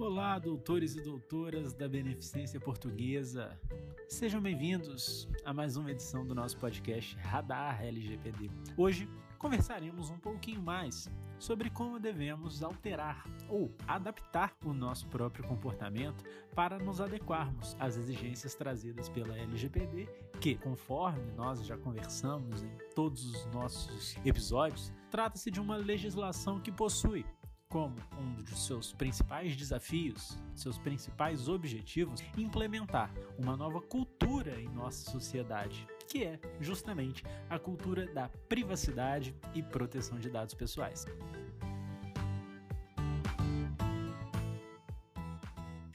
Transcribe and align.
Olá, 0.00 0.38
doutores 0.38 0.96
e 0.96 1.02
doutoras 1.02 1.74
da 1.74 1.86
Beneficência 1.86 2.58
Portuguesa. 2.58 3.60
Sejam 4.08 4.40
bem-vindos 4.40 5.28
a 5.44 5.52
mais 5.52 5.76
uma 5.76 5.90
edição 5.90 6.26
do 6.26 6.34
nosso 6.34 6.56
podcast 6.56 7.14
Radar 7.18 7.84
LGPD. 7.84 8.50
Hoje 8.78 9.06
conversaremos 9.38 10.08
um 10.08 10.18
pouquinho 10.18 10.62
mais 10.62 11.10
sobre 11.38 11.68
como 11.68 12.00
devemos 12.00 12.62
alterar 12.62 13.26
ou 13.46 13.70
adaptar 13.86 14.56
o 14.64 14.72
nosso 14.72 15.06
próprio 15.08 15.46
comportamento 15.46 16.24
para 16.54 16.78
nos 16.78 16.98
adequarmos 16.98 17.76
às 17.78 17.98
exigências 17.98 18.54
trazidas 18.54 19.10
pela 19.10 19.36
LGPD, 19.36 20.08
que, 20.40 20.54
conforme 20.56 21.30
nós 21.36 21.62
já 21.66 21.76
conversamos 21.76 22.62
em 22.62 22.72
todos 22.94 23.22
os 23.26 23.44
nossos 23.52 24.16
episódios, 24.24 24.90
trata-se 25.10 25.50
de 25.50 25.60
uma 25.60 25.76
legislação 25.76 26.58
que 26.58 26.72
possui 26.72 27.22
como 27.70 27.94
um 28.18 28.42
dos 28.42 28.66
seus 28.66 28.92
principais 28.92 29.56
desafios, 29.56 30.36
seus 30.56 30.76
principais 30.76 31.48
objetivos, 31.48 32.20
implementar 32.36 33.14
uma 33.38 33.56
nova 33.56 33.80
cultura 33.80 34.60
em 34.60 34.68
nossa 34.68 35.08
sociedade, 35.08 35.86
que 36.08 36.24
é 36.24 36.40
justamente 36.60 37.22
a 37.48 37.60
cultura 37.60 38.12
da 38.12 38.28
privacidade 38.48 39.34
e 39.54 39.62
proteção 39.62 40.18
de 40.18 40.28
dados 40.28 40.52
pessoais. 40.52 41.06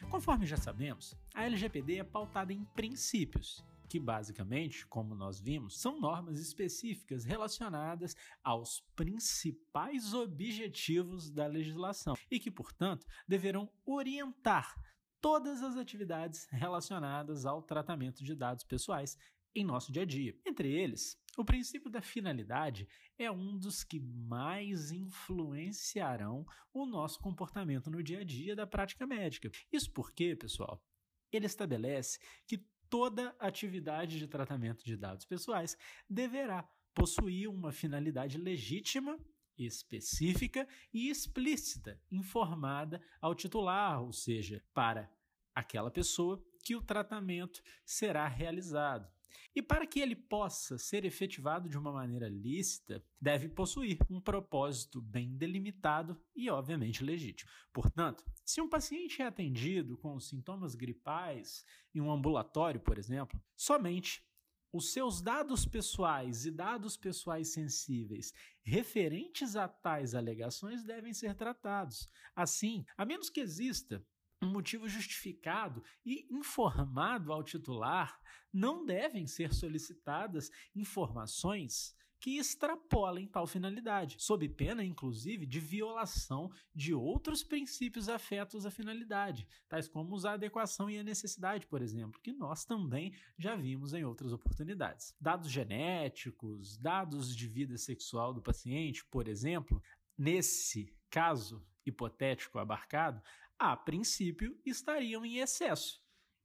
Conforme 0.10 0.46
já 0.46 0.56
sabemos, 0.56 1.14
a 1.34 1.44
LGPD 1.44 1.98
é 1.98 2.04
pautada 2.06 2.54
em 2.54 2.64
princípios 2.74 3.66
que 3.96 4.00
basicamente, 4.00 4.86
como 4.88 5.16
nós 5.16 5.40
vimos, 5.40 5.80
são 5.80 6.02
normas 6.02 6.38
específicas 6.38 7.24
relacionadas 7.24 8.14
aos 8.44 8.82
principais 8.94 10.14
objetivos 10.14 11.32
da 11.32 11.48
legislação 11.48 12.14
e 12.30 12.38
que, 12.38 12.52
portanto, 12.52 13.08
deverão 13.26 13.72
orientar 13.86 14.76
todas 15.22 15.64
as 15.64 15.78
atividades 15.78 16.46
relacionadas 16.52 17.46
ao 17.46 17.64
tratamento 17.64 18.22
de 18.22 18.36
dados 18.36 18.66
pessoais 18.66 19.18
em 19.56 19.64
nosso 19.64 19.94
dia 19.94 20.02
a 20.02 20.06
dia. 20.06 20.38
Entre 20.46 20.70
eles, 20.70 21.18
o 21.38 21.46
princípio 21.46 21.90
da 21.90 22.02
finalidade 22.02 22.90
é 23.18 23.32
um 23.32 23.58
dos 23.58 23.82
que 23.82 24.02
mais 24.02 24.92
influenciarão 24.92 26.46
o 26.74 26.86
nosso 26.86 27.18
comportamento 27.22 27.90
no 27.90 28.04
dia 28.04 28.20
a 28.20 28.26
dia 28.26 28.58
da 28.58 28.68
prática 28.68 29.08
médica. 29.08 29.50
Isso 29.72 29.90
porque, 29.90 30.36
pessoal, 30.36 30.84
ele 31.32 31.46
estabelece 31.46 32.20
que 32.46 32.66
toda 32.90 33.36
atividade 33.40 34.20
de 34.20 34.28
tratamento 34.28 34.84
de 34.84 34.96
dados 34.96 35.26
pessoais 35.26 35.78
deverá 36.10 36.64
possuir 36.94 37.50
uma 37.50 37.72
finalidade 37.72 38.38
legítima, 38.38 39.20
específica 39.58 40.68
e 40.94 41.10
explícita, 41.10 42.00
informada 42.12 43.02
ao 43.22 43.36
titular, 43.36 44.02
ou 44.02 44.12
seja, 44.12 44.64
para 44.74 45.10
aquela 45.54 45.92
pessoa 45.92 46.44
que 46.66 46.76
o 46.76 46.82
tratamento 46.82 47.62
será 47.86 48.28
realizado. 48.28 49.08
E 49.56 49.62
para 49.62 49.86
que 49.86 50.00
ele 50.02 50.16
possa 50.16 50.78
ser 50.78 51.06
efetivado 51.06 51.70
de 51.70 51.78
uma 51.78 51.92
maneira 51.92 52.28
lícita, 52.28 53.02
deve 53.22 53.48
possuir 53.48 53.98
um 54.10 54.20
propósito 54.20 55.02
bem 55.02 55.38
delimitado 55.38 56.20
e, 56.36 56.50
obviamente, 56.50 57.04
legítimo. 57.04 57.50
Portanto, 57.72 58.26
se 58.44 58.60
um 58.60 58.68
paciente 58.68 59.22
é 59.22 59.26
atendido 59.26 59.98
com 59.98 60.20
sintomas 60.20 60.76
gripais 60.76 61.64
em 61.94 62.02
um 62.02 62.12
ambulatório, 62.12 62.82
por 62.82 62.98
exemplo, 62.98 63.40
somente 63.56 64.22
os 64.74 64.92
seus 64.92 65.22
dados 65.22 65.66
pessoais 65.66 66.46
e 66.46 66.52
dados 66.52 66.98
pessoais 66.98 67.54
sensíveis 67.54 68.34
referentes 68.62 69.56
a 69.56 69.70
tais 69.70 70.14
alegações 70.14 70.84
devem 70.84 71.14
ser 71.14 71.34
tratados. 71.34 72.10
Assim, 72.36 72.86
a 72.98 73.06
menos 73.06 73.30
que 73.30 73.40
exista 73.40 74.06
um 74.42 74.48
motivo 74.48 74.88
justificado 74.88 75.84
e 76.06 76.28
informado 76.30 77.32
ao 77.32 77.44
titular, 77.44 78.20
não 78.52 78.86
devem 78.86 79.28
ser 79.28 79.54
solicitadas 79.54 80.50
informações 80.76 81.96
que 82.20 82.38
extrapolem 82.38 83.28
tal 83.28 83.46
finalidade, 83.46 84.16
sob 84.20 84.50
pena, 84.50 84.84
inclusive, 84.84 85.46
de 85.46 85.60
violação 85.60 86.50
de 86.74 86.92
outros 86.92 87.44
princípios 87.44 88.10
afetos 88.10 88.66
à 88.66 88.72
finalidade, 88.72 89.48
tais 89.70 89.88
como 89.88 90.16
a 90.26 90.32
adequação 90.32 90.90
e 90.90 90.98
a 90.98 91.04
necessidade, 91.04 91.68
por 91.68 91.84
exemplo, 91.84 92.20
que 92.22 92.34
nós 92.34 92.66
também 92.66 93.14
já 93.38 93.56
vimos 93.56 93.94
em 93.94 94.04
outras 94.04 94.34
oportunidades. 94.34 95.14
Dados 95.22 95.52
genéticos, 95.52 96.78
dados 96.78 97.36
de 97.36 97.48
vida 97.48 97.78
sexual 97.78 98.34
do 98.34 98.42
paciente, 98.42 99.06
por 99.06 99.28
exemplo, 99.28 99.80
nesse 100.18 100.92
caso 101.12 101.64
hipotético 101.86 102.58
abarcado, 102.58 103.22
a 103.58 103.76
princípio 103.76 104.60
estariam 104.66 105.26
em 105.26 105.38
excesso 105.38 106.00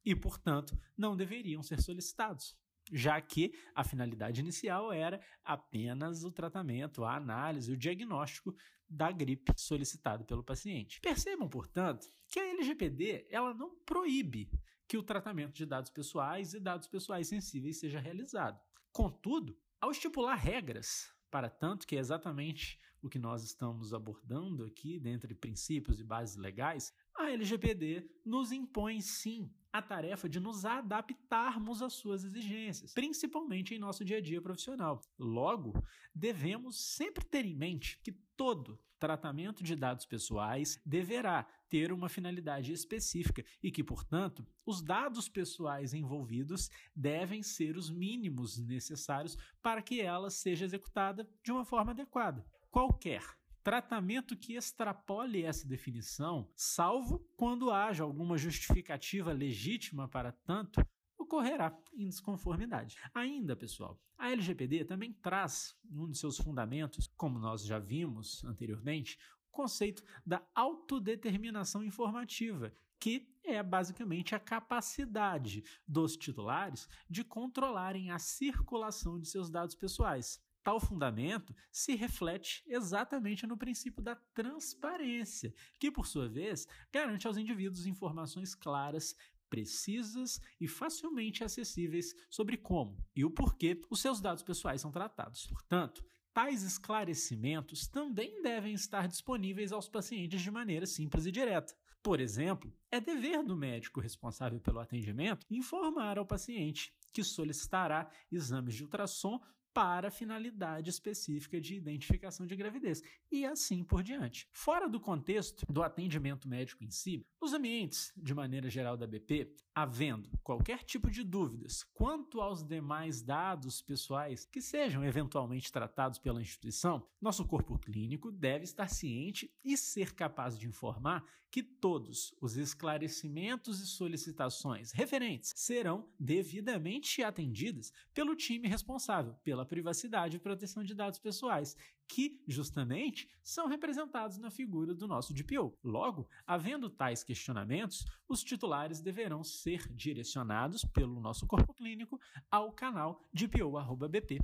e, 0.05 0.15
portanto, 0.15 0.79
não 0.97 1.17
deveriam 1.17 1.63
ser 1.63 1.81
solicitados, 1.81 2.57
já 2.93 3.21
que 3.21 3.53
a 3.75 3.85
finalidade 3.85 4.41
inicial 4.41 4.93
era 4.93 5.21
apenas 5.45 6.25
o 6.25 6.31
tratamento, 6.31 7.05
a 7.05 7.17
análise, 7.17 7.73
o 7.73 7.77
diagnóstico 7.77 8.55
da 8.89 9.13
gripe 9.13 9.53
solicitado 9.57 10.25
pelo 10.25 10.43
paciente. 10.43 11.01
Percebam, 11.01 11.49
portanto, 11.49 12.07
que 12.29 12.41
a 12.41 12.51
LGPD 12.51 13.27
ela 13.31 13.55
não 13.55 13.77
proíbe 13.85 14.51
que 14.89 14.99
o 14.99 15.03
tratamento 15.03 15.55
de 15.55 15.65
dados 15.65 15.91
pessoais 15.91 16.53
e 16.53 16.59
dados 16.59 16.89
pessoais 16.89 17.29
sensíveis 17.29 17.79
seja 17.79 18.01
realizado. 18.01 18.61
Contudo, 18.91 19.57
ao 19.81 19.93
estipular 19.93 20.37
regras 20.37 21.15
para 21.31 21.49
tanto 21.49 21.87
que 21.87 21.95
é 21.95 22.01
exatamente 22.01 22.81
o 23.03 23.09
que 23.09 23.19
nós 23.19 23.43
estamos 23.43 23.95
abordando 23.95 24.65
aqui, 24.65 24.99
dentre 24.99 25.35
princípios 25.35 26.01
e 26.01 26.05
bases 26.05 26.37
legais, 26.37 26.93
a 27.17 27.31
LGPD 27.31 28.09
nos 28.25 28.53
impõe 28.53 29.01
sim 29.01 29.51
a 29.73 29.81
tarefa 29.81 30.29
de 30.29 30.41
nos 30.41 30.65
adaptarmos 30.65 31.81
às 31.81 31.93
suas 31.95 32.25
exigências, 32.25 32.93
principalmente 32.93 33.75
em 33.75 33.79
nosso 33.79 34.05
dia 34.05 34.19
a 34.19 34.21
dia 34.21 34.43
profissional. 34.43 35.01
Logo, 35.19 35.73
devemos 36.15 36.95
sempre 36.95 37.25
ter 37.25 37.45
em 37.45 37.55
mente 37.55 38.01
que 38.03 38.13
todo 38.37 38.79
tratamento 38.99 39.65
de 39.65 39.75
dados 39.75 40.05
pessoais 40.05 40.79
deverá 40.85 41.45
ter 41.71 41.91
uma 41.91 42.09
finalidade 42.09 42.73
específica 42.73 43.45
e 43.63 43.71
que, 43.71 43.83
portanto, 43.83 44.47
os 44.67 44.83
dados 44.83 45.29
pessoais 45.29 45.95
envolvidos 45.95 46.69
devem 46.95 47.43
ser 47.43 47.77
os 47.77 47.91
mínimos 47.91 48.59
necessários 48.59 49.37
para 49.63 49.81
que 49.81 50.01
ela 50.01 50.31
seja 50.31 50.67
executada 50.67 51.27
de 51.43 51.51
uma 51.51 51.65
forma 51.65 51.93
adequada. 51.93 52.45
Qualquer 52.71 53.23
tratamento 53.65 54.37
que 54.37 54.55
extrapole 54.55 55.43
essa 55.43 55.67
definição, 55.67 56.49
salvo 56.55 57.19
quando 57.37 57.71
haja 57.71 58.05
alguma 58.05 58.39
justificativa 58.39 59.33
legítima 59.33 60.09
para 60.09 60.33
tanto, 60.33 60.81
ocorrerá 61.19 61.77
em 61.93 62.09
desconformidade. 62.09 62.97
Ainda, 63.13 63.57
pessoal, 63.57 64.01
a 64.17 64.31
LGPD 64.31 64.85
também 64.85 65.13
traz, 65.13 65.77
um 65.91 66.09
de 66.09 66.17
seus 66.17 66.39
fundamentos, 66.39 67.09
como 67.17 67.39
nós 67.39 67.65
já 67.65 67.79
vimos 67.79 68.45
anteriormente, 68.45 69.19
o 69.49 69.51
conceito 69.51 70.03
da 70.25 70.41
autodeterminação 70.55 71.83
informativa, 71.83 72.73
que 73.01 73.35
é 73.43 73.63
basicamente 73.63 74.35
a 74.35 74.39
capacidade 74.39 75.65
dos 75.87 76.17
titulares 76.17 76.89
de 77.09 77.25
controlarem 77.25 78.11
a 78.11 78.19
circulação 78.19 79.19
de 79.19 79.27
seus 79.27 79.51
dados 79.51 79.75
pessoais. 79.75 80.41
Tal 80.71 80.79
fundamento 80.79 81.53
se 81.73 81.97
reflete 81.97 82.63
exatamente 82.65 83.45
no 83.45 83.57
princípio 83.57 84.01
da 84.01 84.15
transparência, 84.15 85.53
que, 85.81 85.91
por 85.91 86.07
sua 86.07 86.29
vez, 86.29 86.65
garante 86.93 87.27
aos 87.27 87.37
indivíduos 87.37 87.87
informações 87.87 88.55
claras, 88.55 89.17
precisas 89.49 90.41
e 90.61 90.69
facilmente 90.69 91.43
acessíveis 91.43 92.15
sobre 92.31 92.57
como 92.57 93.05
e 93.17 93.25
o 93.25 93.33
porquê 93.33 93.81
os 93.91 94.01
seus 94.01 94.21
dados 94.21 94.45
pessoais 94.45 94.81
são 94.81 94.93
tratados. 94.93 95.45
Portanto, 95.49 96.05
tais 96.33 96.63
esclarecimentos 96.63 97.89
também 97.89 98.41
devem 98.41 98.73
estar 98.73 99.09
disponíveis 99.09 99.73
aos 99.73 99.89
pacientes 99.89 100.41
de 100.41 100.53
maneira 100.53 100.87
simples 100.87 101.27
e 101.27 101.33
direta. 101.33 101.75
Por 102.01 102.21
exemplo, 102.21 102.73
é 102.93 103.01
dever 103.01 103.43
do 103.43 103.57
médico 103.57 103.99
responsável 103.99 104.61
pelo 104.61 104.79
atendimento 104.79 105.45
informar 105.51 106.17
ao 106.17 106.25
paciente 106.25 106.95
que 107.13 107.25
solicitará 107.25 108.09
exames 108.31 108.77
de 108.77 108.85
ultrassom 108.85 109.41
para 109.73 110.11
finalidade 110.11 110.91
específica 110.91 111.61
de 111.61 111.77
identificação 111.77 112.47
de 112.47 112.57
gravidez 112.57 113.03
e 113.31 113.45
assim 113.45 113.85
por 113.85 114.03
diante. 114.03 114.49
Fora 114.53 114.89
do 114.89 115.01
contexto 115.01 115.65
do 115.71 115.83
atendimento 115.83 116.49
médico 116.49 116.85
em 116.85 116.91
si, 116.91 117.25
nos 117.41 117.53
ambientes 117.53 118.13
de 118.17 118.35
maneira 118.35 118.69
geral 118.69 118.97
da 118.97 119.07
BP, 119.07 119.55
havendo 119.75 120.31
qualquer 120.43 120.83
tipo 120.83 121.11
de 121.11 121.23
dúvidas 121.23 121.85
quanto 121.95 122.41
aos 122.41 122.63
demais 122.63 123.23
dados 123.23 123.81
pessoais 123.81 124.45
que 124.45 124.61
sejam 124.61 125.05
eventualmente 125.05 125.73
tratados 125.73 126.19
pela 126.19 126.43
instituição, 126.43 127.07
nosso 127.21 127.45
corpo 127.45 127.79
clínico 127.79 128.33
deve 128.33 128.65
estar 128.65 128.89
ciente 128.89 129.51
e 129.65 129.77
ser 129.77 130.15
capaz 130.15 130.59
de 130.59 130.67
informar 130.67 131.25
que 131.51 131.63
todos 131.63 132.33
os 132.41 132.57
esclarecimentos 132.57 133.81
e 133.81 133.87
solicitações 133.87 134.93
referentes 134.93 135.53
serão 135.57 136.09
devidamente 136.19 137.23
atendidas 137.23 137.93
pelo 138.15 138.37
time 138.37 138.69
responsável 138.69 139.35
pela 139.43 139.60
pela 139.61 139.67
privacidade 139.67 140.37
e 140.37 140.41
proteção 140.41 140.83
de 140.83 140.95
dados 140.95 141.19
pessoais, 141.19 141.77
que 142.09 142.41
justamente 142.47 143.29
são 143.43 143.67
representados 143.67 144.39
na 144.39 144.51
figura 144.51 144.95
do 144.95 145.07
nosso 145.07 145.35
DPO. 145.35 145.77
Logo, 145.85 146.29
havendo 146.47 146.89
tais 146.89 147.23
questionamentos, 147.23 148.05
os 148.29 148.43
titulares 148.43 149.01
deverão 149.01 149.45
ser 149.45 149.87
direcionados 149.93 150.85
pelo 150.85 151.21
nosso 151.21 151.47
corpo 151.47 151.75
clínico 151.75 152.19
ao 152.51 152.73
canal 152.73 153.23
dpo.bp.org.br. 153.33 154.41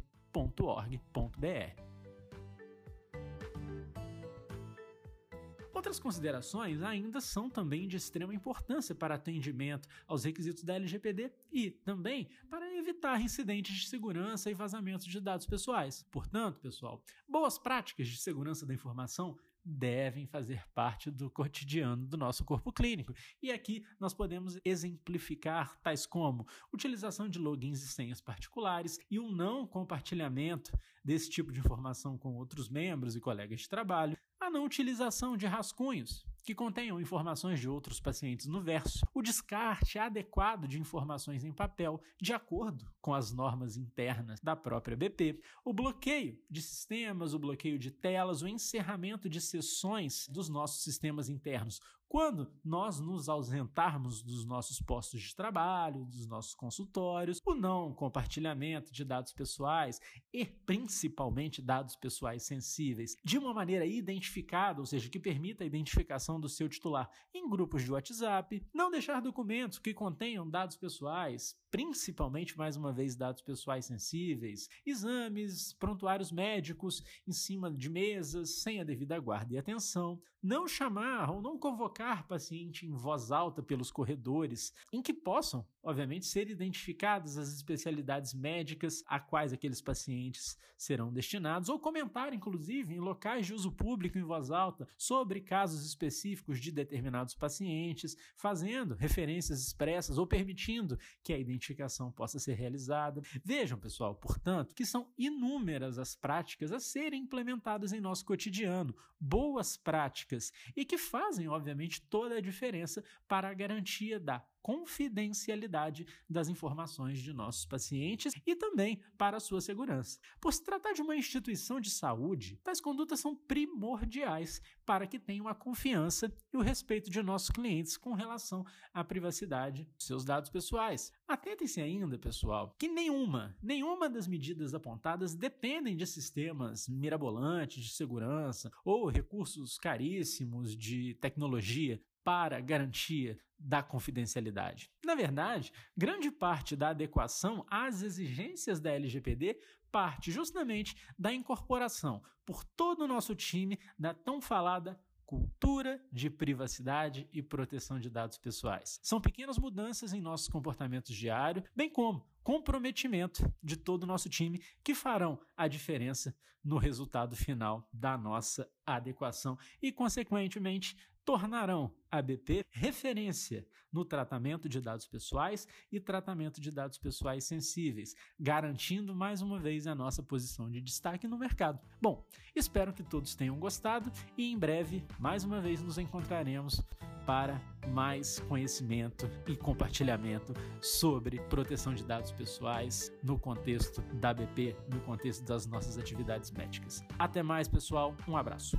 Outras 5.76 6.00
considerações 6.00 6.82
ainda 6.82 7.20
são 7.20 7.50
também 7.50 7.86
de 7.86 7.98
extrema 7.98 8.34
importância 8.34 8.94
para 8.94 9.16
atendimento 9.16 9.86
aos 10.08 10.24
requisitos 10.24 10.64
da 10.64 10.76
LGPD 10.76 11.30
e 11.52 11.70
também 11.70 12.30
para 12.48 12.74
evitar 12.78 13.20
incidentes 13.20 13.76
de 13.76 13.86
segurança 13.86 14.50
e 14.50 14.54
vazamentos 14.54 15.04
de 15.04 15.20
dados 15.20 15.46
pessoais. 15.46 16.02
Portanto, 16.10 16.60
pessoal, 16.60 17.04
boas 17.28 17.58
práticas 17.58 18.08
de 18.08 18.16
segurança 18.16 18.64
da 18.64 18.72
informação 18.72 19.36
devem 19.62 20.26
fazer 20.26 20.66
parte 20.68 21.10
do 21.10 21.28
cotidiano 21.28 22.06
do 22.06 22.16
nosso 22.16 22.42
corpo 22.42 22.72
clínico. 22.72 23.12
E 23.42 23.50
aqui 23.50 23.84
nós 24.00 24.14
podemos 24.14 24.58
exemplificar 24.64 25.78
tais 25.82 26.06
como 26.06 26.46
utilização 26.72 27.28
de 27.28 27.38
logins 27.38 27.82
e 27.82 27.88
senhas 27.88 28.22
particulares 28.22 28.98
e 29.10 29.20
um 29.20 29.30
não 29.30 29.66
compartilhamento 29.66 30.72
desse 31.04 31.28
tipo 31.28 31.52
de 31.52 31.58
informação 31.58 32.16
com 32.16 32.34
outros 32.36 32.70
membros 32.70 33.14
e 33.14 33.20
colegas 33.20 33.60
de 33.60 33.68
trabalho, 33.68 34.16
a 34.40 34.50
não 34.50 34.64
utilização 34.64 35.36
de 35.36 35.46
rascunhos 35.46 36.24
que 36.46 36.54
contenham 36.54 37.00
informações 37.00 37.58
de 37.58 37.68
outros 37.68 37.98
pacientes 37.98 38.46
no 38.46 38.62
verso, 38.62 39.04
o 39.12 39.20
descarte 39.20 39.98
adequado 39.98 40.68
de 40.68 40.78
informações 40.78 41.44
em 41.44 41.52
papel 41.52 42.00
de 42.22 42.32
acordo 42.32 42.88
com 43.00 43.12
as 43.12 43.32
normas 43.32 43.76
internas 43.76 44.38
da 44.40 44.54
própria 44.54 44.96
BP, 44.96 45.42
o 45.64 45.72
bloqueio 45.72 46.38
de 46.48 46.62
sistemas, 46.62 47.34
o 47.34 47.38
bloqueio 47.40 47.80
de 47.80 47.90
telas, 47.90 48.42
o 48.42 48.48
encerramento 48.48 49.28
de 49.28 49.40
sessões 49.40 50.28
dos 50.28 50.48
nossos 50.48 50.84
sistemas 50.84 51.28
internos. 51.28 51.80
Quando 52.08 52.48
nós 52.64 53.00
nos 53.00 53.28
ausentarmos 53.28 54.22
dos 54.22 54.44
nossos 54.44 54.80
postos 54.80 55.20
de 55.22 55.34
trabalho, 55.34 56.04
dos 56.04 56.26
nossos 56.26 56.54
consultórios, 56.54 57.40
o 57.44 57.54
não 57.54 57.92
compartilhamento 57.92 58.92
de 58.92 59.04
dados 59.04 59.32
pessoais 59.32 60.00
e 60.32 60.44
principalmente 60.44 61.60
dados 61.60 61.96
pessoais 61.96 62.44
sensíveis 62.44 63.16
de 63.24 63.36
uma 63.36 63.52
maneira 63.52 63.84
identificada, 63.84 64.80
ou 64.80 64.86
seja, 64.86 65.08
que 65.08 65.18
permita 65.18 65.64
a 65.64 65.66
identificação 65.66 66.35
do 66.40 66.48
seu 66.48 66.68
titular 66.68 67.10
em 67.34 67.48
grupos 67.48 67.82
de 67.82 67.92
WhatsApp, 67.92 68.64
não 68.72 68.90
deixar 68.90 69.20
documentos 69.20 69.78
que 69.78 69.94
contenham 69.94 70.48
dados 70.48 70.76
pessoais, 70.76 71.56
principalmente 71.70 72.56
mais 72.56 72.76
uma 72.76 72.92
vez 72.92 73.16
dados 73.16 73.42
pessoais 73.42 73.86
sensíveis, 73.86 74.68
exames, 74.84 75.72
prontuários 75.74 76.32
médicos 76.32 77.02
em 77.26 77.32
cima 77.32 77.70
de 77.70 77.88
mesas 77.88 78.62
sem 78.62 78.80
a 78.80 78.84
devida 78.84 79.18
guarda 79.18 79.54
e 79.54 79.58
atenção, 79.58 80.20
não 80.42 80.68
chamar 80.68 81.30
ou 81.30 81.42
não 81.42 81.58
convocar 81.58 82.26
paciente 82.26 82.86
em 82.86 82.92
voz 82.92 83.32
alta 83.32 83.62
pelos 83.62 83.90
corredores, 83.90 84.72
em 84.92 85.02
que 85.02 85.12
possam, 85.12 85.66
obviamente, 85.82 86.26
ser 86.26 86.48
identificadas 86.48 87.36
as 87.36 87.52
especialidades 87.52 88.32
médicas 88.32 89.02
a 89.06 89.18
quais 89.18 89.52
aqueles 89.52 89.80
pacientes 89.80 90.56
serão 90.76 91.12
destinados, 91.12 91.68
ou 91.68 91.80
comentar, 91.80 92.32
inclusive, 92.32 92.94
em 92.94 93.00
locais 93.00 93.46
de 93.46 93.54
uso 93.54 93.72
público 93.72 94.18
em 94.18 94.22
voz 94.22 94.50
alta 94.50 94.86
sobre 94.96 95.40
casos 95.40 95.84
específicos 96.26 96.60
de 96.60 96.72
determinados 96.72 97.34
pacientes, 97.34 98.16
fazendo 98.36 98.94
referências 98.94 99.60
expressas 99.60 100.18
ou 100.18 100.26
permitindo 100.26 100.98
que 101.22 101.32
a 101.32 101.38
identificação 101.38 102.10
possa 102.10 102.38
ser 102.38 102.54
realizada. 102.54 103.22
Vejam, 103.44 103.78
pessoal, 103.78 104.14
portanto, 104.14 104.74
que 104.74 104.84
são 104.84 105.12
inúmeras 105.16 105.98
as 105.98 106.14
práticas 106.14 106.72
a 106.72 106.80
serem 106.80 107.22
implementadas 107.22 107.92
em 107.92 108.00
nosso 108.00 108.24
cotidiano, 108.24 108.94
boas 109.20 109.76
práticas 109.76 110.52
e 110.76 110.84
que 110.84 110.98
fazem, 110.98 111.48
obviamente, 111.48 112.02
toda 112.02 112.36
a 112.36 112.40
diferença 112.40 113.02
para 113.28 113.48
a 113.48 113.54
garantia 113.54 114.18
da 114.18 114.40
confidencialidade 114.66 116.04
das 116.28 116.48
informações 116.48 117.20
de 117.20 117.32
nossos 117.32 117.64
pacientes 117.64 118.32
e 118.44 118.56
também 118.56 119.00
para 119.16 119.36
a 119.36 119.40
sua 119.40 119.60
segurança. 119.60 120.18
Por 120.40 120.52
se 120.52 120.64
tratar 120.64 120.92
de 120.92 121.02
uma 121.02 121.14
instituição 121.14 121.80
de 121.80 121.88
saúde, 121.88 122.58
tais 122.64 122.80
condutas 122.80 123.20
são 123.20 123.36
primordiais 123.36 124.60
para 124.84 125.06
que 125.06 125.20
tenham 125.20 125.46
a 125.46 125.54
confiança 125.54 126.34
e 126.52 126.56
o 126.56 126.62
respeito 126.62 127.08
de 127.08 127.22
nossos 127.22 127.48
clientes 127.48 127.96
com 127.96 128.12
relação 128.12 128.66
à 128.92 129.04
privacidade 129.04 129.84
dos 129.96 130.04
seus 130.04 130.24
dados 130.24 130.50
pessoais. 130.50 131.12
Atentem-se 131.28 131.80
ainda, 131.80 132.18
pessoal, 132.18 132.74
que 132.76 132.88
nenhuma, 132.88 133.56
nenhuma 133.62 134.10
das 134.10 134.26
medidas 134.26 134.74
apontadas 134.74 135.36
dependem 135.36 135.96
de 135.96 136.08
sistemas 136.08 136.88
mirabolantes 136.88 137.84
de 137.84 137.94
segurança 137.94 138.68
ou 138.84 139.08
recursos 139.08 139.78
caríssimos 139.78 140.76
de 140.76 141.14
tecnologia 141.20 142.02
para 142.26 142.60
garantia 142.60 143.38
da 143.56 143.84
confidencialidade. 143.84 144.90
Na 145.04 145.14
verdade, 145.14 145.72
grande 145.96 146.28
parte 146.28 146.74
da 146.74 146.88
adequação 146.88 147.64
às 147.70 148.02
exigências 148.02 148.80
da 148.80 148.90
LGPD 148.90 149.60
parte 149.92 150.32
justamente 150.32 150.96
da 151.16 151.32
incorporação 151.32 152.20
por 152.44 152.64
todo 152.64 153.02
o 153.02 153.06
nosso 153.06 153.32
time 153.36 153.78
da 153.96 154.12
tão 154.12 154.40
falada 154.40 155.00
cultura 155.24 156.04
de 156.10 156.28
privacidade 156.28 157.28
e 157.32 157.40
proteção 157.40 158.00
de 158.00 158.10
dados 158.10 158.38
pessoais. 158.38 158.98
São 159.04 159.20
pequenas 159.20 159.56
mudanças 159.56 160.12
em 160.12 160.20
nossos 160.20 160.48
comportamentos 160.48 161.14
diários, 161.14 161.64
bem 161.76 161.88
como 161.88 162.26
comprometimento 162.46 163.52
de 163.60 163.76
todo 163.76 164.04
o 164.04 164.06
nosso 164.06 164.28
time 164.28 164.62
que 164.84 164.94
farão 164.94 165.36
a 165.56 165.66
diferença 165.66 166.32
no 166.62 166.78
resultado 166.78 167.34
final 167.34 167.90
da 167.92 168.16
nossa 168.16 168.70
adequação 168.86 169.58
e, 169.82 169.90
consequentemente, 169.90 170.96
tornarão 171.24 171.92
a 172.08 172.22
BP 172.22 172.64
referência 172.70 173.66
no 173.92 174.04
tratamento 174.04 174.68
de 174.68 174.80
dados 174.80 175.08
pessoais 175.08 175.66
e 175.90 175.98
tratamento 175.98 176.60
de 176.60 176.70
dados 176.70 176.98
pessoais 176.98 177.42
sensíveis, 177.44 178.14
garantindo 178.38 179.12
mais 179.12 179.42
uma 179.42 179.58
vez 179.58 179.88
a 179.88 179.94
nossa 179.96 180.22
posição 180.22 180.70
de 180.70 180.80
destaque 180.80 181.26
no 181.26 181.36
mercado. 181.36 181.80
Bom, 182.00 182.24
espero 182.54 182.92
que 182.92 183.02
todos 183.02 183.34
tenham 183.34 183.58
gostado 183.58 184.12
e 184.38 184.52
em 184.52 184.56
breve, 184.56 185.02
mais 185.18 185.42
uma 185.42 185.60
vez, 185.60 185.82
nos 185.82 185.98
encontraremos 185.98 186.80
para 187.26 187.60
mais 187.88 188.38
conhecimento 188.40 189.28
e 189.46 189.56
compartilhamento 189.56 190.54
sobre 190.80 191.40
proteção 191.40 191.92
de 191.92 192.04
dados 192.04 192.32
pessoais 192.32 193.12
no 193.22 193.38
contexto 193.38 194.00
da 194.14 194.32
BP, 194.32 194.76
no 194.92 195.00
contexto 195.00 195.44
das 195.44 195.66
nossas 195.66 195.98
atividades 195.98 196.50
médicas. 196.50 197.04
Até 197.18 197.42
mais, 197.42 197.68
pessoal. 197.68 198.14
Um 198.26 198.36
abraço. 198.36 198.78